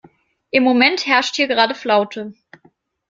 Im 0.49 0.63
Moment 0.63 1.05
herrscht 1.05 1.35
hier 1.35 1.47
gerade 1.47 1.75
Flaute. 1.75 2.33